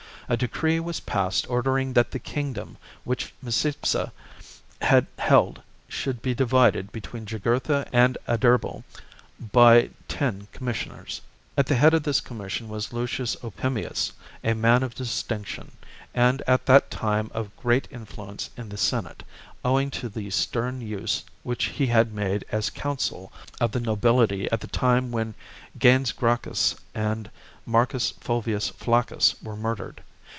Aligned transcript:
A 0.29 0.37
decree 0.37 0.79
was 0.79 1.01
passed 1.01 1.45
ordering 1.49 1.91
that 1.91 2.11
the 2.11 2.17
king 2.17 2.53
dom 2.53 2.77
which 3.03 3.33
Micipsa 3.43 4.13
had 4.81 5.05
held 5.19 5.61
should 5.89 6.21
be 6.21 6.33
divided 6.33 6.93
between 6.93 7.25
Jugurtha 7.25 7.85
and 7.91 8.17
Adherbal 8.29 8.85
by 9.51 9.89
ten 10.07 10.47
commis 10.53 10.77
sioners. 10.87 11.19
At 11.57 11.65
the 11.67 11.75
head 11.75 11.93
of 11.93 12.03
this 12.03 12.21
commission 12.21 12.69
was 12.69 12.93
Lucius 12.93 13.35
Opimius, 13.43 14.13
a 14.41 14.53
man 14.53 14.83
of 14.83 14.95
distinction, 14.95 15.73
and 16.13 16.41
at 16.47 16.65
that 16.65 16.89
time 16.89 17.29
of 17.33 17.53
great 17.57 17.89
influence 17.91 18.51
in 18.55 18.69
the 18.69 18.77
Senate, 18.77 19.23
owing 19.65 19.91
to 19.91 20.07
the 20.07 20.29
stern 20.29 20.79
use 20.79 21.25
which 21.43 21.65
he 21.65 21.87
had 21.87 22.13
made 22.13 22.45
as 22.53 22.69
consul 22.69 23.33
of 23.59 23.73
the 23.73 23.79
victory 23.79 23.83
of 23.83 23.83
the 23.83 23.91
nobility 23.91 24.51
at 24.53 24.61
the 24.61 24.67
time 24.67 25.11
when 25.11 25.33
Gaius 25.77 26.13
Gracchus 26.13 26.75
and 26.95 27.29
Marcus 27.65 28.11
Fulvius 28.21 28.69
Flaccus 28.77 29.35
were 29.43 29.57
murdered. 29.57 30.01